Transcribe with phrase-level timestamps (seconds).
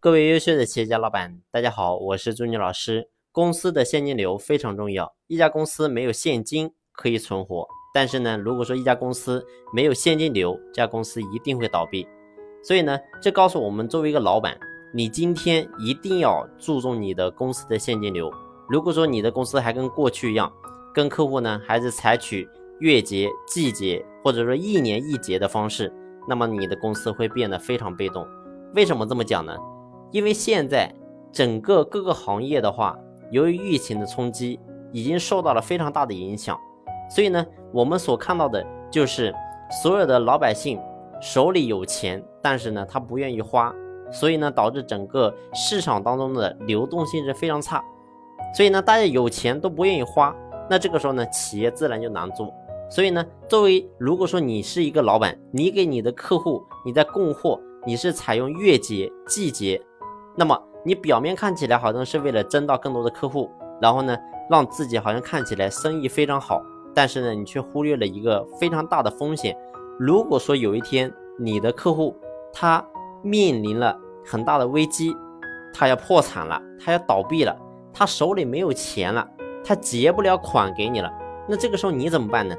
[0.00, 3.10] 各位优秀的企业家老板，大家好，我是朱妮老师。
[3.32, 12.06] 公司的现金流非常重要，一家公司没有现金可以存活，但是呢，如果说一家公司没有现金流，这家公司一定会倒闭。
[12.62, 14.56] 所以呢，这告诉我们，作为一个老板，
[14.94, 18.32] 你今天一定要注重你的公司的现金流。
[18.68, 20.52] 如果说你的公司还跟过去一样，
[20.94, 25.92] 跟客户呢还是采取月结、季结或者说一年一结的方式，
[26.28, 28.24] 那么你的公司会变得非常被动。
[28.76, 29.56] 为什么这么讲呢？
[30.10, 30.92] 因为现在
[31.32, 32.98] 整个各个行业的话，
[33.30, 34.58] 由于疫情的冲击，
[34.90, 36.58] 已经受到了非常大的影响，
[37.10, 39.34] 所以呢，我们所看到的就是
[39.82, 40.80] 所有的老百姓
[41.20, 43.74] 手里有钱，但是呢，他不愿意花，
[44.10, 47.84] 所以呢，导致整个市场当中的流动性是非常差。
[48.54, 50.34] 所以呢，大家有钱都不愿意花，
[50.70, 52.50] 那这个时候呢，企业自然就难做。
[52.90, 57.60] 所以呢，作为如果说你是一个老板，你给你的客户你在供货。
[57.86, 59.80] 你是采用月结、季结，
[60.38, 63.50] 那么你表面看起来好像是为了争到更多的客户，
[63.82, 64.16] 然后呢，
[64.48, 66.62] 让自己好像看起来生意非常好，
[66.94, 69.56] 但是呢，你却忽略了一个非常大的风险。
[69.98, 72.16] 如果说有一天你的客户
[72.52, 72.82] 他
[73.20, 75.12] 面临了很大的危机，
[75.74, 77.56] 他要破产了，他要倒闭了，
[77.92, 79.28] 他手里没有钱了，
[79.64, 81.12] 他结不了款给你了，
[81.48, 82.54] 那这个时候你怎么办呢？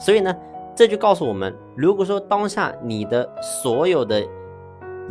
[0.00, 0.34] 所以呢，
[0.74, 4.20] 这就告诉我们，如果说当下你的所有的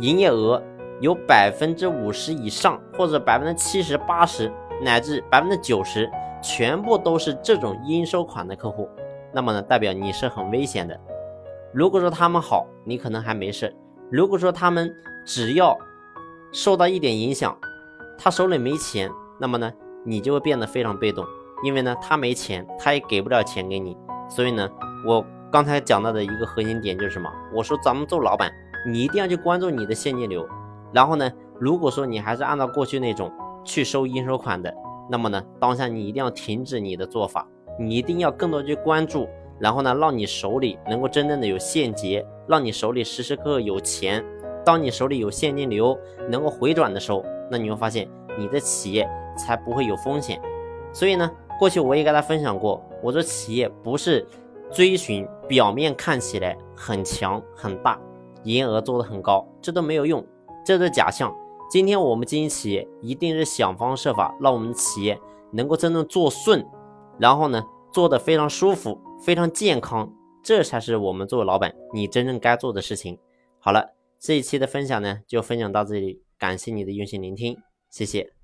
[0.00, 0.62] 营业额
[1.02, 4.48] 有百分之五十以上，或者百分之七十八十，
[4.80, 6.08] 乃至百分之九十，
[6.40, 8.88] 全部都是这种应收款的客户，
[9.32, 10.96] 那么呢，代表你是很危险的。
[11.74, 13.66] 如果说他们好，你可能还没事；
[14.12, 14.94] 如果说他们
[15.26, 15.76] 只要
[16.52, 17.58] 受到一点影响，
[18.16, 19.72] 他手里没钱，那么呢，
[20.04, 21.26] 你就会变得非常被动，
[21.64, 23.96] 因为呢，他没钱，他也给不了钱给你。
[24.28, 24.70] 所以呢，
[25.04, 27.28] 我刚才讲到的一个核心点就是什么？
[27.52, 28.48] 我说咱们做老板。
[28.84, 30.44] 你一定要去关注你的现金流，
[30.92, 33.30] 然后呢，如果说你还是按照过去那种
[33.64, 34.74] 去收应收款的，
[35.10, 37.46] 那么呢，当下你一定要停止你的做法，
[37.78, 44.24] 你一定要更多去关注，然后呢，让你手里能够真正的有现结，让你手里时时刻刻有钱。
[44.64, 45.98] 当你手里有现金流
[46.30, 50.40] 能够回转的时候，那你会发现你的企业才不会有风险。
[50.92, 54.26] 所以呢，过去我也跟大家分享过，我说企业不是
[54.70, 57.98] 追寻表面看起来很强很大。
[58.44, 60.24] 营业额做的很高，这都没有用，
[60.64, 61.34] 这是假象。
[61.70, 65.18] 今天我们经营企业，一定是想方设法让我们企业
[65.52, 66.66] 能够真正做顺，
[67.18, 70.12] 然后呢，做的非常舒服、非常健康，
[70.42, 73.18] 这才是我们作为老板你真正该做的事情。
[73.58, 77.56] 好了，这一期的分享呢，就分享到这里，感谢你的用心聆听，
[77.88, 78.41] 谢谢。